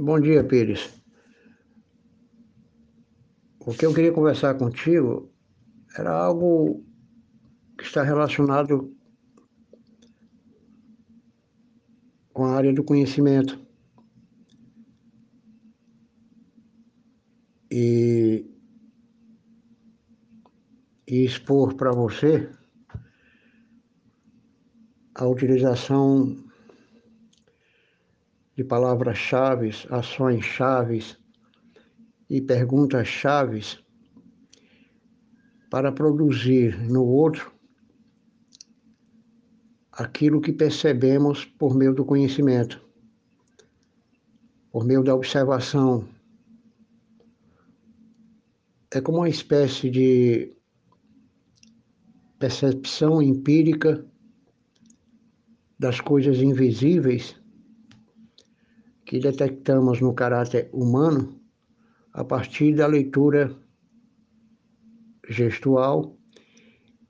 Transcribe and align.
Bom 0.00 0.20
dia, 0.20 0.44
Pires. 0.44 0.94
O 3.58 3.72
que 3.72 3.84
eu 3.84 3.92
queria 3.92 4.12
conversar 4.12 4.56
contigo 4.56 5.28
era 5.98 6.12
algo 6.12 6.86
que 7.76 7.82
está 7.82 8.04
relacionado 8.04 8.96
com 12.32 12.44
a 12.44 12.54
área 12.54 12.72
do 12.72 12.84
conhecimento. 12.84 13.58
E, 17.68 18.48
e 21.08 21.24
expor 21.24 21.74
para 21.74 21.90
você 21.90 22.48
a 25.16 25.26
utilização 25.26 26.47
de 28.58 28.64
palavras-chave, 28.64 29.70
ações-chave 29.88 31.16
e 32.28 32.40
perguntas-chave 32.40 33.62
para 35.70 35.92
produzir 35.92 36.76
no 36.90 37.04
outro 37.04 37.52
aquilo 39.92 40.40
que 40.40 40.52
percebemos 40.52 41.44
por 41.44 41.76
meio 41.76 41.94
do 41.94 42.04
conhecimento, 42.04 42.84
por 44.72 44.84
meio 44.84 45.04
da 45.04 45.14
observação. 45.14 46.08
É 48.90 49.00
como 49.00 49.18
uma 49.18 49.28
espécie 49.28 49.88
de 49.88 50.52
percepção 52.40 53.22
empírica 53.22 54.04
das 55.78 56.00
coisas 56.00 56.38
invisíveis 56.38 57.40
que 59.08 59.18
detectamos 59.18 60.02
no 60.02 60.12
caráter 60.12 60.68
humano 60.70 61.40
a 62.12 62.22
partir 62.22 62.74
da 62.74 62.86
leitura 62.86 63.58
gestual 65.26 66.14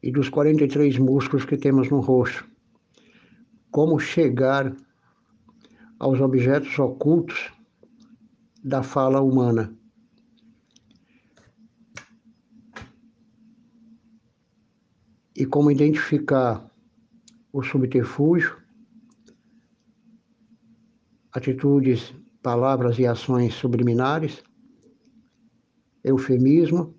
e 0.00 0.12
dos 0.12 0.28
43 0.28 0.98
músculos 0.98 1.44
que 1.44 1.56
temos 1.56 1.90
no 1.90 1.98
rosto. 1.98 2.48
Como 3.72 3.98
chegar 3.98 4.72
aos 5.98 6.20
objetos 6.20 6.78
ocultos 6.78 7.52
da 8.62 8.84
fala 8.84 9.20
humana. 9.20 9.76
E 15.34 15.44
como 15.44 15.72
identificar 15.72 16.64
o 17.52 17.64
subterfúgio 17.64 18.59
atitudes, 21.32 22.14
palavras 22.42 22.98
e 22.98 23.06
ações 23.06 23.54
subliminares, 23.54 24.42
eufemismo 26.02 26.94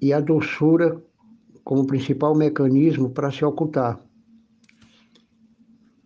e 0.00 0.12
a 0.12 0.20
doçura 0.20 1.02
como 1.62 1.86
principal 1.86 2.34
mecanismo 2.34 3.10
para 3.10 3.30
se 3.30 3.44
ocultar, 3.44 4.00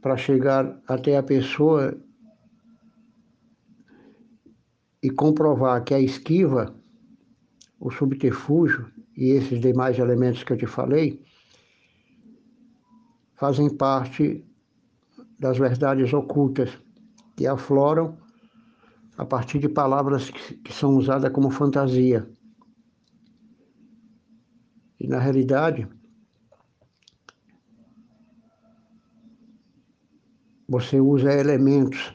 para 0.01 0.17
chegar 0.17 0.81
até 0.87 1.17
a 1.17 1.23
pessoa 1.23 1.99
e 5.03 5.11
comprovar 5.11 5.83
que 5.85 5.95
a 5.95 6.01
esquiva, 6.01 6.75
o 7.79 7.91
subterfúgio 7.91 8.91
e 9.17 9.31
esses 9.31 9.61
demais 9.61 9.99
elementos 9.99 10.43
que 10.43 10.53
eu 10.53 10.57
te 10.57 10.67
falei 10.67 11.23
fazem 13.35 13.69
parte 13.69 14.45
das 15.39 15.59
verdades 15.59 16.13
ocultas 16.13 16.71
que 17.37 17.47
afloram 17.47 18.17
a 19.17 19.25
partir 19.25 19.59
de 19.59 19.69
palavras 19.69 20.31
que 20.31 20.73
são 20.73 20.97
usadas 20.97 21.33
como 21.33 21.51
fantasia. 21.51 22.29
E 24.99 25.07
na 25.07 25.19
realidade, 25.19 25.87
você 30.69 31.01
usa 31.01 31.33
elementos 31.33 32.15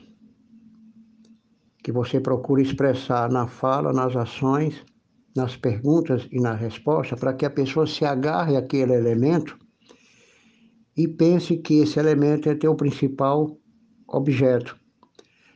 que 1.83 1.91
você 1.91 2.19
procura 2.19 2.61
expressar 2.61 3.29
na 3.31 3.47
fala, 3.47 3.93
nas 3.93 4.15
ações, 4.15 4.83
nas 5.35 5.55
perguntas 5.55 6.27
e 6.31 6.39
na 6.39 6.53
resposta, 6.53 7.15
para 7.15 7.33
que 7.33 7.45
a 7.45 7.49
pessoa 7.49 7.87
se 7.87 8.03
agarre 8.03 8.57
àquele 8.57 8.93
elemento 8.93 9.57
e 10.99 11.07
pense 11.07 11.55
que 11.55 11.75
esse 11.75 11.97
elemento 11.97 12.49
é 12.49 12.55
teu 12.55 12.75
principal 12.75 13.57
objeto 14.05 14.77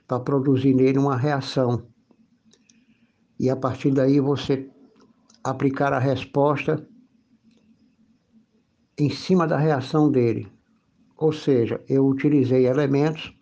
para 0.08 0.22
produzir 0.22 0.74
nele 0.74 0.98
uma 0.98 1.18
reação. 1.18 1.86
E 3.38 3.50
a 3.50 3.56
partir 3.58 3.92
daí 3.92 4.22
você 4.22 4.70
aplicar 5.44 5.92
a 5.92 6.00
resposta 6.00 6.88
em 8.98 9.10
cima 9.10 9.46
da 9.46 9.58
reação 9.58 10.10
dele. 10.10 10.48
Ou 11.18 11.34
seja, 11.34 11.84
eu 11.90 12.08
utilizei 12.08 12.66
elementos 12.66 13.36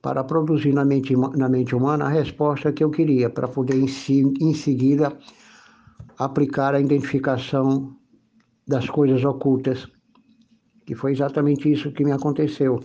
para 0.00 0.22
produzir 0.22 0.72
na 0.72 0.84
mente, 0.84 1.16
na 1.16 1.48
mente 1.48 1.74
humana 1.74 2.04
a 2.04 2.10
resposta 2.10 2.72
que 2.72 2.84
eu 2.84 2.90
queria, 2.90 3.28
para 3.28 3.48
poder 3.48 3.74
em, 3.74 3.88
si, 3.88 4.22
em 4.40 4.54
seguida 4.54 5.18
aplicar 6.16 6.76
a 6.76 6.80
identificação 6.80 7.96
das 8.68 8.88
coisas 8.88 9.24
ocultas 9.24 9.92
que 10.84 10.94
foi 10.94 11.12
exatamente 11.12 11.70
isso 11.70 11.92
que 11.92 12.04
me 12.04 12.12
aconteceu. 12.12 12.82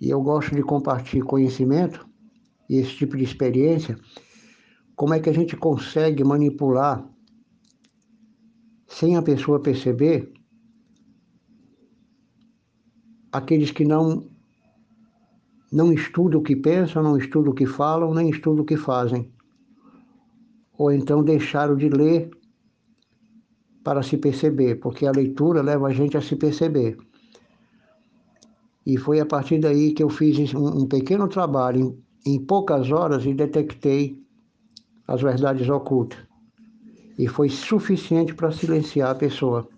E 0.00 0.10
eu 0.10 0.20
gosto 0.22 0.54
de 0.54 0.62
compartilhar 0.62 1.24
conhecimento 1.24 2.06
e 2.68 2.76
esse 2.76 2.96
tipo 2.96 3.16
de 3.16 3.24
experiência, 3.24 3.98
como 4.94 5.14
é 5.14 5.20
que 5.20 5.30
a 5.30 5.32
gente 5.32 5.56
consegue 5.56 6.22
manipular 6.24 7.08
sem 8.86 9.16
a 9.16 9.22
pessoa 9.22 9.60
perceber 9.60 10.32
aqueles 13.32 13.70
que 13.70 13.84
não 13.84 14.28
não 15.70 15.92
estudam 15.92 16.40
o 16.40 16.42
que 16.42 16.56
pensam, 16.56 17.02
não 17.02 17.18
estudam 17.18 17.52
o 17.52 17.54
que 17.54 17.66
falam, 17.66 18.14
nem 18.14 18.30
estudam 18.30 18.62
o 18.62 18.66
que 18.66 18.76
fazem. 18.76 19.30
Ou 20.72 20.90
então 20.90 21.22
deixaram 21.22 21.76
de 21.76 21.90
ler 21.90 22.30
para 23.84 24.02
se 24.02 24.16
perceber, 24.16 24.76
porque 24.76 25.06
a 25.06 25.12
leitura 25.12 25.60
leva 25.60 25.88
a 25.88 25.92
gente 25.92 26.16
a 26.16 26.22
se 26.22 26.36
perceber. 26.36 26.96
E 28.88 28.96
foi 28.96 29.20
a 29.20 29.26
partir 29.26 29.58
daí 29.58 29.92
que 29.92 30.02
eu 30.02 30.08
fiz 30.08 30.54
um, 30.54 30.66
um 30.66 30.86
pequeno 30.86 31.28
trabalho 31.28 32.02
em, 32.24 32.40
poucas 32.40 32.90
horas 32.90 33.26
e 33.26 33.34
detectei 33.34 34.18
as 35.06 35.20
verdades 35.20 35.68
ocultas. 35.68 36.18
E 37.18 37.28
foi 37.28 37.50
suficiente 37.50 38.34
para 38.34 38.50
silenciar 38.50 39.10
a 39.10 39.14
pessoa. 39.14 39.68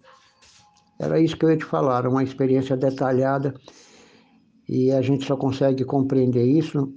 Era 0.96 1.18
isso 1.18 1.36
que 1.36 1.44
eu 1.44 1.50
ia 1.50 1.56
te 1.56 1.64
falar, 1.64 2.06
uma 2.06 2.22
experiência 2.22 2.76
detalhada 2.76 3.52
e 4.68 4.92
a 4.92 5.02
gente 5.02 5.26
só 5.26 5.36
consegue 5.36 5.84
compreender 5.84 6.44
isso 6.44 6.94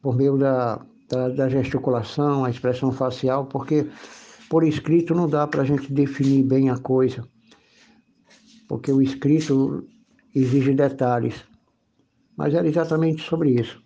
por 0.00 0.14
meio 0.14 0.38
da, 0.38 0.80
da, 1.10 1.30
da 1.30 1.48
gesticulação, 1.48 2.44
a 2.44 2.50
expressão 2.50 2.92
facial, 2.92 3.46
porque 3.46 3.88
por 4.48 4.62
escrito 4.62 5.16
não 5.16 5.28
dá 5.28 5.48
para 5.48 5.62
a 5.62 5.64
gente 5.64 5.92
definir 5.92 6.44
bem 6.44 6.70
a 6.70 6.78
coisa, 6.78 7.26
porque 8.68 8.92
o 8.92 9.02
escrito 9.02 9.84
exige 10.40 10.74
detalhes. 10.74 11.44
Mas 12.36 12.54
era 12.54 12.66
exatamente 12.68 13.22
sobre 13.22 13.50
isso. 13.50 13.82